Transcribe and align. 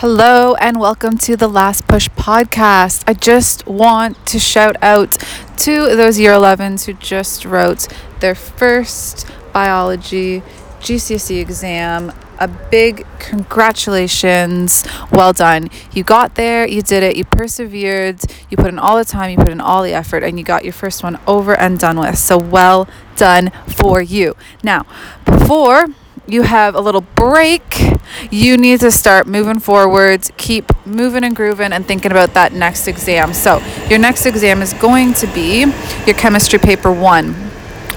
Hello, 0.00 0.54
and 0.56 0.78
welcome 0.78 1.16
to 1.16 1.38
the 1.38 1.48
Last 1.48 1.88
Push 1.88 2.10
podcast. 2.10 3.02
I 3.06 3.14
just 3.14 3.66
want 3.66 4.26
to 4.26 4.38
shout 4.38 4.76
out 4.82 5.12
to 5.60 5.96
those 5.96 6.18
year 6.18 6.32
11s 6.32 6.84
who 6.84 6.92
just 6.92 7.46
wrote 7.46 7.88
their 8.20 8.34
first 8.34 9.26
biology 9.54 10.42
GCSE 10.80 11.40
exam. 11.40 12.12
A 12.38 12.46
big 12.46 13.06
congratulations. 13.18 14.84
Well 15.10 15.32
done. 15.32 15.70
You 15.92 16.04
got 16.04 16.34
there, 16.34 16.68
you 16.68 16.82
did 16.82 17.02
it, 17.02 17.16
you 17.16 17.24
persevered, 17.24 18.20
you 18.50 18.58
put 18.58 18.66
in 18.66 18.78
all 18.78 18.98
the 18.98 19.04
time, 19.06 19.30
you 19.30 19.38
put 19.38 19.48
in 19.48 19.62
all 19.62 19.82
the 19.82 19.94
effort, 19.94 20.22
and 20.22 20.38
you 20.38 20.44
got 20.44 20.62
your 20.62 20.74
first 20.74 21.02
one 21.02 21.18
over 21.26 21.58
and 21.58 21.78
done 21.78 21.98
with. 21.98 22.18
So, 22.18 22.36
well 22.36 22.86
done 23.16 23.50
for 23.66 24.02
you. 24.02 24.36
Now, 24.62 24.84
before 25.24 25.86
you 26.26 26.42
have 26.42 26.74
a 26.74 26.80
little 26.80 27.00
break, 27.00 27.95
you 28.30 28.56
need 28.56 28.80
to 28.80 28.90
start 28.90 29.26
moving 29.26 29.58
forwards, 29.58 30.32
keep 30.36 30.70
moving 30.86 31.24
and 31.24 31.34
grooving, 31.34 31.72
and 31.72 31.86
thinking 31.86 32.10
about 32.10 32.34
that 32.34 32.52
next 32.52 32.88
exam. 32.88 33.32
So, 33.32 33.58
your 33.88 33.98
next 33.98 34.26
exam 34.26 34.62
is 34.62 34.72
going 34.74 35.14
to 35.14 35.26
be 35.28 35.60
your 36.06 36.16
chemistry 36.16 36.58
paper 36.58 36.92
one. 36.92 37.34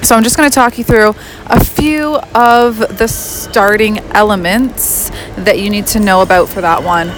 So, 0.02 0.16
I'm 0.16 0.23
just 0.23 0.38
going 0.38 0.50
to 0.50 0.55
talk 0.55 0.77
you 0.77 0.84
through 0.84 1.14
a 1.48 1.64
few 1.64 2.16
of 2.36 2.98
the 2.98 3.08
starting 3.08 4.00
elements 4.12 5.09
that 5.36 5.59
you 5.59 5.70
need 5.70 5.88
to 5.88 6.00
know 6.00 6.22
about 6.22 6.50
for 6.50 6.62
that 6.62 6.84
one. 6.84 7.12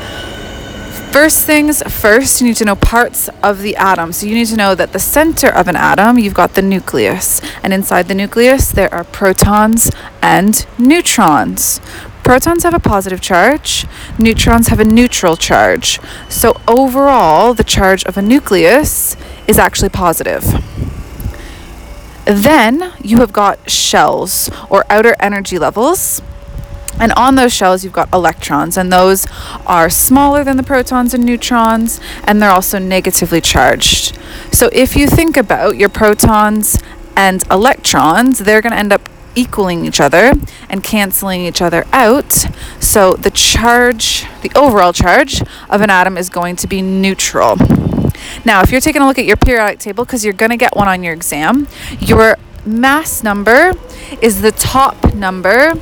First 1.12 1.46
things 1.46 1.84
first, 1.84 2.40
you 2.40 2.48
need 2.48 2.56
to 2.56 2.64
know 2.64 2.78
parts 2.78 3.30
of 3.44 3.62
the 3.62 3.76
atom. 3.76 4.14
So 4.14 4.26
you 4.26 4.34
need 4.34 4.48
to 4.48 4.56
know 4.56 4.76
that 4.76 4.94
the 4.94 5.00
center 5.00 5.50
of 5.50 5.68
an 5.68 5.76
atom, 5.76 6.18
you've 6.18 6.34
got 6.34 6.54
the 6.54 6.62
nucleus. 6.62 7.42
And 7.62 7.74
inside 7.74 8.08
the 8.08 8.16
nucleus, 8.16 8.72
there 8.72 8.92
are 8.94 9.04
protons 9.04 9.92
and 10.22 10.66
neutrons. 10.78 11.82
Protons 12.24 12.64
have 12.64 12.74
a 12.74 12.80
positive 12.80 13.20
charge, 13.20 13.86
neutrons 14.18 14.68
have 14.68 14.80
a 14.80 14.86
neutral 14.86 15.36
charge. 15.36 16.00
So 16.30 16.60
overall, 16.68 17.54
the 17.54 17.64
charge 17.64 18.06
of 18.06 18.18
a 18.18 18.22
nucleus 18.22 19.18
is 19.48 19.58
actually 19.58 19.90
positive. 19.90 20.44
Then 22.26 22.94
you 23.04 23.18
have 23.18 23.34
got 23.34 23.70
shells 23.70 24.50
or 24.70 24.86
outer 24.90 25.16
energy 25.20 25.58
levels. 25.58 26.22
And 27.00 27.12
on 27.14 27.34
those 27.34 27.52
shells, 27.52 27.84
you've 27.84 27.94
got 27.94 28.14
electrons, 28.14 28.78
and 28.78 28.94
those 28.94 29.26
are 29.66 29.90
smaller 29.90 30.44
than 30.44 30.58
the 30.58 30.64
protons 30.64 31.16
and 31.16 31.26
neutrons, 31.26 32.00
and 32.26 32.40
they're 32.40 32.52
also 32.52 32.78
negatively 32.78 33.42
charged. 33.42 34.16
So 34.52 34.70
if 34.72 34.96
you 34.96 35.08
think 35.08 35.36
about 35.36 35.78
your 35.78 35.90
protons 35.90 36.78
and 37.16 37.44
electrons, 37.50 38.40
they're 38.40 38.62
going 38.62 38.74
to 38.74 38.78
end 38.78 38.94
up 38.94 39.10
equaling 39.36 39.86
each 39.86 40.00
other 40.00 40.34
and 40.70 40.84
canceling 40.84 41.42
each 41.42 41.62
other 41.62 41.86
out. 41.92 42.32
So 42.80 43.14
the 43.14 43.32
charge, 43.32 44.26
the 44.42 44.52
overall 44.56 44.94
charge 44.94 45.42
of 45.70 45.82
an 45.82 45.90
atom 45.90 46.18
is 46.18 46.30
going 46.30 46.56
to 46.58 46.68
be 46.68 46.82
neutral. 46.82 47.58
Now, 48.46 48.62
if 48.62 48.72
you're 48.72 48.82
taking 48.82 49.02
a 49.02 49.08
look 49.08 49.20
at 49.20 49.26
your 49.26 49.38
periodic 49.38 49.80
table, 49.80 50.06
because 50.06 50.24
you're 50.24 50.34
going 50.34 50.52
to 50.52 50.58
get 50.58 50.76
one 50.76 50.88
on 50.88 51.04
your 51.04 51.14
exam, 51.14 51.68
your 52.00 52.38
mass 52.66 53.24
number 53.24 53.74
is 54.22 54.42
the 54.42 54.52
top 54.52 55.14
number 55.14 55.74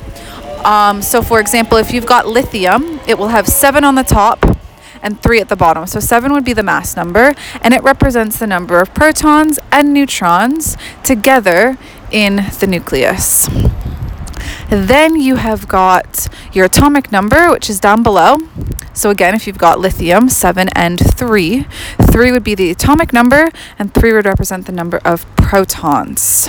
um, 0.64 1.00
so, 1.00 1.22
for 1.22 1.40
example, 1.40 1.78
if 1.78 1.92
you've 1.92 2.06
got 2.06 2.26
lithium, 2.26 3.00
it 3.06 3.18
will 3.18 3.28
have 3.28 3.48
seven 3.48 3.84
on 3.84 3.94
the 3.94 4.02
top 4.02 4.44
and 5.02 5.20
three 5.22 5.40
at 5.40 5.48
the 5.48 5.56
bottom. 5.56 5.86
So, 5.86 6.00
seven 6.00 6.32
would 6.32 6.44
be 6.44 6.52
the 6.52 6.62
mass 6.62 6.96
number, 6.96 7.34
and 7.62 7.72
it 7.72 7.82
represents 7.82 8.38
the 8.38 8.46
number 8.46 8.78
of 8.78 8.92
protons 8.92 9.58
and 9.72 9.94
neutrons 9.94 10.76
together 11.02 11.78
in 12.10 12.36
the 12.58 12.66
nucleus. 12.66 13.48
Then 14.68 15.16
you 15.16 15.36
have 15.36 15.66
got 15.66 16.28
your 16.52 16.66
atomic 16.66 17.10
number, 17.10 17.50
which 17.50 17.68
is 17.68 17.80
down 17.80 18.02
below. 18.02 18.38
So, 18.92 19.10
again, 19.10 19.34
if 19.34 19.46
you've 19.46 19.58
got 19.58 19.80
lithium, 19.80 20.28
7 20.28 20.68
and 20.74 20.98
3, 20.98 21.66
3 22.02 22.32
would 22.32 22.44
be 22.44 22.54
the 22.54 22.70
atomic 22.70 23.12
number, 23.12 23.50
and 23.78 23.92
3 23.94 24.12
would 24.12 24.26
represent 24.26 24.66
the 24.66 24.72
number 24.72 25.00
of 25.04 25.24
protons. 25.36 26.48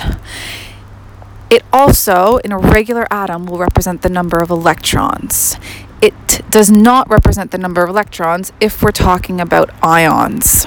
It 1.50 1.64
also, 1.72 2.38
in 2.38 2.52
a 2.52 2.58
regular 2.58 3.06
atom, 3.12 3.46
will 3.46 3.58
represent 3.58 4.02
the 4.02 4.08
number 4.08 4.38
of 4.38 4.50
electrons. 4.50 5.58
It 6.00 6.42
does 6.50 6.70
not 6.70 7.08
represent 7.08 7.50
the 7.50 7.58
number 7.58 7.82
of 7.82 7.90
electrons 7.90 8.52
if 8.60 8.82
we're 8.82 8.90
talking 8.90 9.40
about 9.40 9.70
ions. 9.82 10.66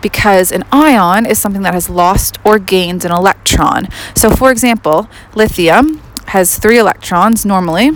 Because 0.00 0.52
an 0.52 0.64
ion 0.72 1.26
is 1.26 1.38
something 1.38 1.62
that 1.62 1.74
has 1.74 1.88
lost 1.88 2.38
or 2.44 2.58
gained 2.58 3.04
an 3.04 3.12
electron. 3.12 3.88
So, 4.14 4.30
for 4.30 4.50
example, 4.50 5.08
lithium 5.34 6.02
has 6.28 6.58
three 6.58 6.78
electrons 6.78 7.46
normally, 7.46 7.90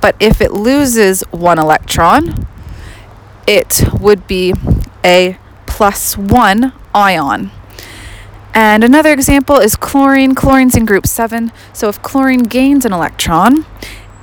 but 0.00 0.16
if 0.18 0.40
it 0.40 0.52
loses 0.52 1.22
one 1.30 1.58
electron, 1.58 2.46
it 3.46 3.82
would 4.00 4.26
be 4.26 4.52
a 5.04 5.38
plus 5.66 6.18
one 6.18 6.72
ion. 6.94 7.50
And 8.52 8.82
another 8.82 9.12
example 9.12 9.58
is 9.58 9.76
chlorine. 9.76 10.34
Chlorine's 10.34 10.74
in 10.74 10.84
group 10.84 11.06
7. 11.06 11.52
So 11.72 11.88
if 11.88 12.02
chlorine 12.02 12.42
gains 12.42 12.84
an 12.84 12.92
electron, 12.92 13.66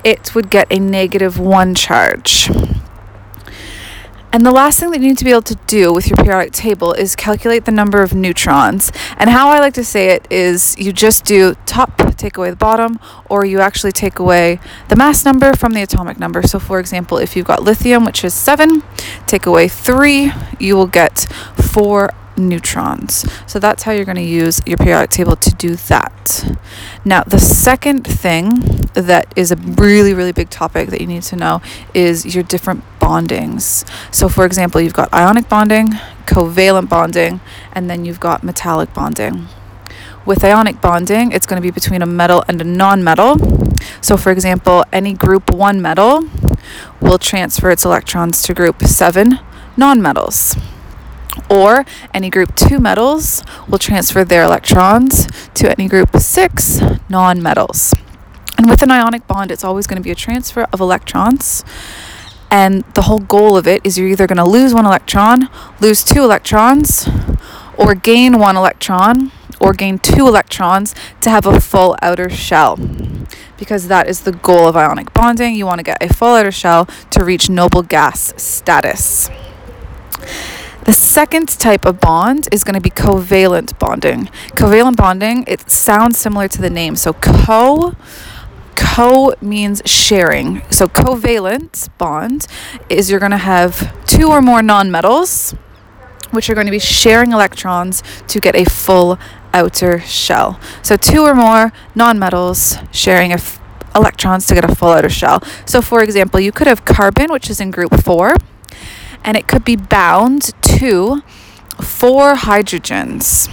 it 0.04 0.36
would 0.36 0.50
get 0.50 0.68
a 0.70 0.80
negative 0.80 1.40
1 1.40 1.74
charge. 1.76 2.50
And 4.36 4.46
the 4.46 4.52
last 4.52 4.82
thing 4.82 4.92
that 4.92 5.00
you 5.00 5.08
need 5.08 5.18
to 5.20 5.24
be 5.24 5.32
able 5.32 5.44
to 5.44 5.56
do 5.66 5.94
with 5.94 6.10
your 6.10 6.18
periodic 6.18 6.52
table 6.52 6.92
is 6.92 7.16
calculate 7.16 7.64
the 7.64 7.72
number 7.72 8.04
of 8.04 8.14
neutrons. 8.14 8.92
And 9.16 9.30
how 9.30 9.48
I 9.48 9.60
like 9.60 9.74
to 9.76 9.84
say 9.86 10.10
it 10.10 10.28
is 10.30 10.78
you 10.78 10.92
just 10.92 11.24
do 11.24 11.56
top, 11.66 12.18
take 12.18 12.36
away 12.36 12.50
the 12.50 12.58
bottom, 12.58 13.00
or 13.30 13.46
you 13.46 13.62
actually 13.62 13.94
take 13.94 14.20
away 14.20 14.60
the 14.90 14.98
mass 14.98 15.24
number 15.24 15.54
from 15.54 15.72
the 15.72 15.82
atomic 15.82 16.20
number. 16.20 16.46
So, 16.46 16.60
for 16.60 16.82
example, 16.82 17.18
if 17.18 17.38
you've 17.38 17.46
got 17.46 17.64
lithium, 17.64 18.04
which 18.04 18.26
is 18.26 18.34
7, 18.34 18.84
take 19.26 19.46
away 19.46 19.70
3, 19.70 20.34
you 20.60 20.76
will 20.76 20.88
get 20.88 21.28
4 21.72 22.10
neutrons. 22.36 23.26
So 23.48 23.58
that's 23.58 23.84
how 23.84 23.94
you're 23.94 24.04
going 24.04 24.18
to 24.18 24.22
use 24.22 24.62
your 24.66 24.76
periodic 24.76 25.12
table 25.12 25.38
to 25.38 25.52
do 25.52 25.78
that. 25.78 26.58
Now, 27.06 27.24
the 27.24 27.40
second 27.40 28.04
thing 28.04 28.85
that 28.96 29.32
is 29.36 29.52
a 29.52 29.56
really, 29.56 30.14
really 30.14 30.32
big 30.32 30.50
topic 30.50 30.90
that 30.90 31.02
you 31.02 31.08
need 31.08 31.24
to 31.24 31.36
know 31.36 31.62
is 31.94 32.34
your 32.34 32.44
different 32.44 32.84
bondings. 33.00 33.88
So, 34.14 34.28
for 34.30 34.46
example, 34.46 34.82
you've 34.82 34.94
got 34.94 35.14
ionic 35.14 35.48
bonding, 35.50 35.92
covalent 36.26 36.90
bonding, 36.90 37.40
and 37.74 37.90
then 37.90 38.06
you've 38.06 38.20
got 38.20 38.44
metallic 38.44 38.94
bonding. 38.94 39.48
With 40.26 40.44
ionic 40.44 40.82
bonding, 40.82 41.32
it's 41.32 41.46
going 41.46 41.62
to 41.62 41.66
be 41.66 41.72
between 41.72 42.02
a 42.02 42.08
metal 42.08 42.44
and 42.48 42.60
a 42.60 42.64
non 42.64 43.04
metal. 43.04 43.38
So, 44.02 44.18
for 44.18 44.32
example, 44.32 44.84
any 44.92 45.14
group 45.14 45.52
1 45.52 45.82
metal 45.82 46.28
will 47.00 47.20
transfer 47.20 47.70
its 47.70 47.86
electrons 47.86 48.42
to 48.44 48.54
group 48.54 48.82
7 48.82 49.40
non 49.78 50.02
metals. 50.02 50.56
or 51.50 51.86
any 52.14 52.30
group 52.30 52.56
2 52.56 52.80
metals 52.80 53.44
will 53.68 53.78
transfer 53.78 54.24
their 54.24 54.44
electrons 54.44 55.28
to 55.54 55.70
any 55.72 55.88
group 55.88 56.16
6 56.16 56.80
nonmetals. 57.10 57.94
And 57.94 58.05
with 58.68 58.82
an 58.82 58.92
ionic 58.92 59.28
bond, 59.28 59.52
it's 59.52 59.64
always 59.64 59.88
going 59.88 59.98
to 59.98 60.04
be 60.04 60.12
a 60.12 60.16
transfer 60.16 60.68
of 60.72 60.80
electrons. 60.80 61.64
And 62.52 62.84
the 62.94 63.04
whole 63.04 63.20
goal 63.20 63.58
of 63.58 63.68
it 63.68 63.86
is 63.86 63.98
you're 63.98 64.08
either 64.08 64.28
going 64.28 64.38
to 64.38 64.46
lose 64.46 64.74
one 64.74 64.86
electron, 64.86 65.50
lose 65.80 66.04
two 66.04 66.24
electrons, 66.24 67.10
or 67.78 67.96
gain 67.96 68.40
one 68.40 68.56
electron, 68.56 69.32
or 69.60 69.74
gain 69.74 70.00
two 70.00 70.28
electrons 70.28 70.94
to 71.22 71.30
have 71.30 71.46
a 71.46 71.60
full 71.60 71.98
outer 72.02 72.30
shell. 72.30 72.78
Because 73.58 73.88
that 73.88 74.08
is 74.08 74.22
the 74.22 74.32
goal 74.32 74.68
of 74.68 74.76
ionic 74.76 75.14
bonding. 75.14 75.56
You 75.56 75.66
want 75.66 75.80
to 75.80 75.84
get 75.84 76.02
a 76.02 76.14
full 76.14 76.36
outer 76.36 76.52
shell 76.52 76.86
to 77.12 77.24
reach 77.24 77.50
noble 77.50 77.82
gas 77.82 78.34
status. 78.42 79.30
The 80.86 80.94
second 80.94 81.50
type 81.50 81.84
of 81.84 82.00
bond 82.00 82.48
is 82.52 82.64
going 82.64 82.76
to 82.76 82.82
be 82.82 82.92
covalent 82.92 83.78
bonding. 83.80 84.26
Covalent 84.56 84.98
bonding, 84.98 85.44
it 85.48 85.70
sounds 85.70 86.20
similar 86.20 86.48
to 86.48 86.62
the 86.62 86.70
name. 86.70 86.96
So 86.96 87.14
co 87.14 87.96
co 88.76 89.34
means 89.42 89.82
sharing. 89.86 90.62
So 90.72 90.88
covalent 90.88 91.90
bond 91.98 92.48
is 92.90 93.10
you're 93.10 93.20
going 93.20 93.32
to 93.32 93.38
have 93.38 94.06
two 94.06 94.30
or 94.30 94.42
more 94.42 94.62
nonmetals 94.62 95.58
which 96.32 96.50
are 96.50 96.54
going 96.54 96.68
to 96.68 96.72
be 96.72 96.80
sharing 96.80 97.32
electrons 97.32 98.04
to 98.28 98.40
get 98.40 98.56
a 98.56 98.66
full 98.66 99.18
outer 99.54 100.00
shell. 100.02 100.60
So 100.84 100.98
two 100.98 101.24
or 101.24 101.34
more 101.34 101.72
nonmetals 101.96 102.86
sharing 102.94 103.32
f- 103.32 103.60
electrons 103.96 104.46
to 104.48 104.54
get 104.56 104.70
a 104.70 104.76
full 104.76 104.90
outer 104.90 105.10
shell. 105.10 105.42
So 105.66 105.82
for 105.82 106.04
example, 106.04 106.40
you 106.40 106.52
could 106.52 106.68
have 106.68 106.84
carbon 106.84 107.32
which 107.32 107.50
is 107.50 107.62
in 107.62 107.72
group 107.72 108.04
4 108.04 108.36
and 109.24 109.38
it 109.38 109.48
could 109.48 109.64
be 109.64 109.76
bound 109.76 110.52
to 110.80 111.22
four 111.82 112.36
hydrogens. 112.36 113.50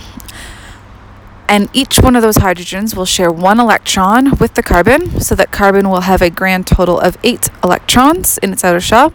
And 1.49 1.69
each 1.73 1.99
one 1.99 2.17
of 2.17 2.23
those 2.23 2.39
hydrogens 2.39 2.97
will 2.97 3.05
share 3.05 3.31
one 3.31 3.61
electron 3.61 4.37
with 4.39 4.55
the 4.55 4.63
carbon, 4.63 5.21
so 5.21 5.35
that 5.35 5.53
carbon 5.53 5.91
will 5.91 6.03
have 6.03 6.23
a 6.23 6.31
grand 6.31 6.67
total 6.67 6.99
of 6.99 7.19
eight 7.23 7.51
electrons 7.63 8.39
in 8.39 8.53
its 8.53 8.65
outer 8.65 8.81
shell. 8.81 9.13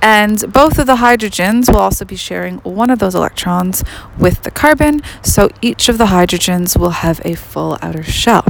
And 0.00 0.52
both 0.52 0.78
of 0.78 0.86
the 0.86 0.96
hydrogens 0.96 1.68
will 1.68 1.80
also 1.80 2.04
be 2.04 2.14
sharing 2.14 2.58
one 2.58 2.90
of 2.90 3.00
those 3.00 3.16
electrons 3.16 3.82
with 4.16 4.42
the 4.42 4.50
carbon, 4.52 5.02
so 5.22 5.48
each 5.60 5.88
of 5.88 5.98
the 5.98 6.06
hydrogens 6.06 6.78
will 6.78 6.90
have 6.90 7.20
a 7.24 7.34
full 7.34 7.78
outer 7.82 8.04
shell. 8.04 8.44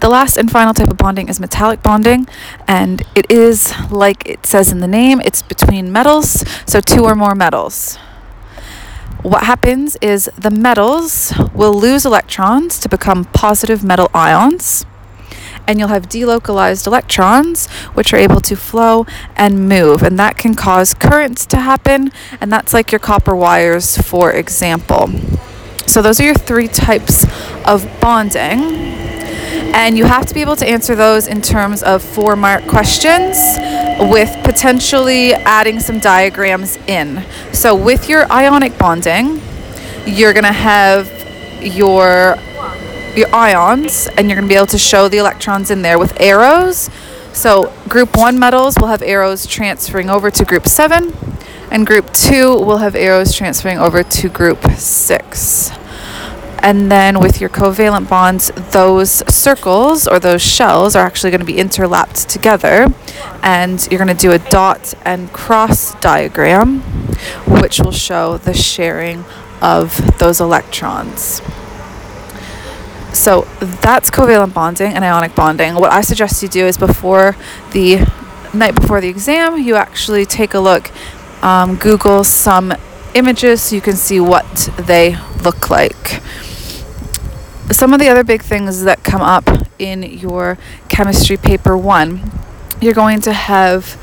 The 0.00 0.08
last 0.08 0.36
and 0.36 0.50
final 0.50 0.74
type 0.74 0.88
of 0.88 0.96
bonding 0.96 1.28
is 1.28 1.40
metallic 1.40 1.82
bonding, 1.82 2.28
and 2.68 3.02
it 3.14 3.30
is 3.30 3.72
like 3.90 4.26
it 4.28 4.46
says 4.46 4.70
in 4.70 4.78
the 4.78 4.88
name, 4.88 5.20
it's 5.20 5.42
between 5.42 5.90
metals, 5.90 6.44
so 6.66 6.80
two 6.80 7.04
or 7.04 7.14
more 7.14 7.34
metals. 7.34 7.98
What 9.22 9.42
happens 9.42 9.98
is 10.00 10.30
the 10.38 10.50
metals 10.50 11.34
will 11.52 11.74
lose 11.74 12.06
electrons 12.06 12.78
to 12.80 12.88
become 12.88 13.26
positive 13.26 13.84
metal 13.84 14.10
ions, 14.14 14.86
and 15.66 15.78
you'll 15.78 15.88
have 15.88 16.08
delocalized 16.08 16.86
electrons 16.86 17.66
which 17.92 18.14
are 18.14 18.16
able 18.16 18.40
to 18.40 18.56
flow 18.56 19.04
and 19.36 19.68
move, 19.68 20.02
and 20.02 20.18
that 20.18 20.38
can 20.38 20.54
cause 20.54 20.94
currents 20.94 21.44
to 21.46 21.58
happen, 21.58 22.12
and 22.40 22.50
that's 22.50 22.72
like 22.72 22.92
your 22.92 22.98
copper 22.98 23.36
wires, 23.36 23.98
for 23.98 24.32
example. 24.32 25.10
So, 25.86 26.00
those 26.00 26.18
are 26.18 26.24
your 26.24 26.34
three 26.34 26.68
types 26.68 27.26
of 27.66 27.86
bonding. 28.00 29.09
And 29.74 29.96
you 29.96 30.04
have 30.04 30.26
to 30.26 30.34
be 30.34 30.40
able 30.40 30.56
to 30.56 30.68
answer 30.68 30.94
those 30.94 31.28
in 31.28 31.42
terms 31.42 31.82
of 31.82 32.02
four 32.02 32.36
mark 32.36 32.66
questions 32.66 33.36
with 34.10 34.34
potentially 34.44 35.32
adding 35.34 35.80
some 35.80 35.98
diagrams 35.98 36.76
in. 36.86 37.24
So, 37.52 37.74
with 37.74 38.08
your 38.08 38.30
ionic 38.32 38.76
bonding, 38.78 39.40
you're 40.06 40.32
going 40.32 40.44
to 40.44 40.52
have 40.52 41.08
your 41.62 42.36
your 43.14 43.34
ions 43.34 44.08
and 44.16 44.28
you're 44.28 44.36
going 44.36 44.48
to 44.48 44.52
be 44.52 44.56
able 44.56 44.66
to 44.66 44.78
show 44.78 45.08
the 45.08 45.18
electrons 45.18 45.70
in 45.70 45.82
there 45.82 45.98
with 45.98 46.18
arrows. 46.20 46.88
So, 47.32 47.72
group 47.88 48.16
1 48.16 48.38
metals 48.38 48.76
will 48.78 48.88
have 48.88 49.02
arrows 49.02 49.46
transferring 49.46 50.10
over 50.10 50.30
to 50.30 50.44
group 50.44 50.66
7 50.66 51.12
and 51.70 51.86
group 51.86 52.12
2 52.12 52.54
will 52.54 52.78
have 52.78 52.94
arrows 52.94 53.34
transferring 53.34 53.78
over 53.78 54.02
to 54.02 54.28
group 54.28 54.64
6. 54.64 55.79
And 56.62 56.92
then 56.92 57.20
with 57.20 57.40
your 57.40 57.48
covalent 57.48 58.08
bonds, 58.08 58.50
those 58.72 59.22
circles 59.32 60.06
or 60.06 60.18
those 60.18 60.42
shells 60.42 60.94
are 60.94 61.04
actually 61.06 61.30
going 61.30 61.40
to 61.40 61.46
be 61.46 61.54
interlapped 61.54 62.26
together. 62.26 62.86
And 63.42 63.86
you're 63.90 63.98
going 63.98 64.14
to 64.14 64.20
do 64.20 64.32
a 64.32 64.38
dot 64.38 64.92
and 65.04 65.32
cross 65.32 65.98
diagram, 66.00 66.80
which 67.46 67.80
will 67.80 67.92
show 67.92 68.36
the 68.36 68.52
sharing 68.52 69.24
of 69.62 70.18
those 70.18 70.40
electrons. 70.40 71.40
So 73.12 73.42
that's 73.82 74.10
covalent 74.10 74.54
bonding 74.54 74.92
and 74.92 75.04
ionic 75.04 75.34
bonding. 75.34 75.74
What 75.74 75.92
I 75.92 76.02
suggest 76.02 76.42
you 76.42 76.48
do 76.48 76.66
is 76.66 76.76
before 76.76 77.36
the 77.72 78.06
night 78.52 78.74
before 78.74 79.00
the 79.00 79.08
exam, 79.08 79.58
you 79.58 79.76
actually 79.76 80.26
take 80.26 80.54
a 80.54 80.60
look, 80.60 80.90
um, 81.42 81.76
Google 81.76 82.22
some 82.22 82.72
images 83.14 83.62
so 83.62 83.74
you 83.74 83.80
can 83.80 83.96
see 83.96 84.20
what 84.20 84.70
they 84.76 85.16
look 85.42 85.70
like 85.70 86.20
some 87.70 87.92
of 87.92 88.00
the 88.00 88.08
other 88.08 88.24
big 88.24 88.42
things 88.42 88.82
that 88.82 89.04
come 89.04 89.22
up 89.22 89.48
in 89.78 90.02
your 90.02 90.58
chemistry 90.88 91.36
paper 91.36 91.76
one, 91.76 92.30
you're 92.80 92.94
going 92.94 93.20
to 93.22 93.32
have 93.32 93.96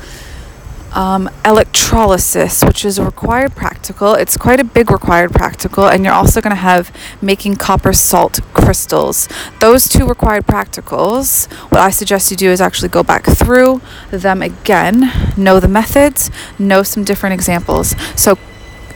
um, 0.92 1.28
electrolysis, 1.44 2.64
which 2.64 2.84
is 2.84 2.98
a 2.98 3.04
required 3.04 3.54
practical. 3.54 4.14
It's 4.14 4.36
quite 4.36 4.58
a 4.58 4.64
big 4.64 4.90
required 4.90 5.32
practical, 5.32 5.86
and 5.86 6.04
you're 6.04 6.14
also 6.14 6.40
going 6.40 6.54
to 6.54 6.60
have 6.60 6.94
making 7.20 7.56
copper 7.56 7.92
salt 7.92 8.40
crystals. 8.54 9.28
Those 9.60 9.86
two 9.86 10.06
required 10.06 10.46
practicals, 10.46 11.50
what 11.70 11.80
I 11.80 11.90
suggest 11.90 12.30
you 12.30 12.36
do 12.36 12.50
is 12.50 12.60
actually 12.60 12.88
go 12.88 13.02
back 13.02 13.24
through 13.26 13.82
them 14.10 14.42
again, 14.42 15.12
know 15.36 15.60
the 15.60 15.68
methods, 15.68 16.30
know 16.58 16.82
some 16.82 17.04
different 17.04 17.34
examples. 17.34 17.94
So, 18.16 18.38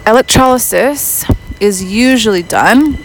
electrolysis 0.07 1.25
is 1.61 1.85
usually 1.85 2.43
done 2.43 2.99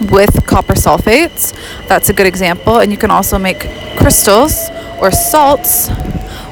with 0.00 0.46
copper 0.46 0.74
sulfates. 0.74 1.52
That's 1.88 2.08
a 2.08 2.12
good 2.12 2.26
example. 2.26 2.78
And 2.78 2.90
you 2.90 2.98
can 2.98 3.10
also 3.10 3.38
make 3.38 3.60
crystals 3.96 4.68
or 5.00 5.10
salts 5.10 5.88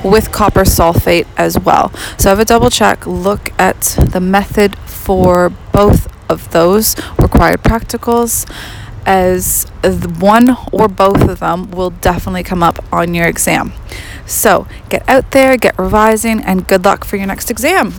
with 0.04 0.32
copper 0.32 0.62
sulfate 0.62 1.26
as 1.36 1.58
well. 1.58 1.92
So 2.18 2.28
have 2.28 2.40
a 2.40 2.44
double 2.44 2.70
check, 2.70 3.06
look 3.06 3.52
at 3.58 3.80
the 4.12 4.20
method 4.20 4.76
for 4.76 5.50
both 5.72 6.08
of 6.30 6.50
those 6.52 6.96
required 7.18 7.62
practicals 7.62 8.50
as 9.04 9.66
one 10.18 10.56
or 10.70 10.88
both 10.88 11.28
of 11.28 11.40
them 11.40 11.70
will 11.70 11.90
definitely 11.90 12.42
come 12.42 12.62
up 12.62 12.84
on 12.92 13.14
your 13.14 13.26
exam. 13.26 13.72
So 14.26 14.66
get 14.88 15.08
out 15.08 15.30
there, 15.32 15.56
get 15.56 15.78
revising, 15.78 16.40
and 16.40 16.66
good 16.66 16.84
luck 16.84 17.04
for 17.04 17.16
your 17.16 17.26
next 17.26 17.50
exam. 17.50 17.94